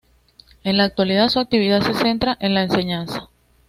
[0.63, 3.29] En la actualidad su actividad se centra en la enseñanza.